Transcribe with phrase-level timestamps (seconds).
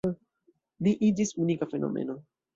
[0.87, 2.19] Ni iĝis unika fenomeno.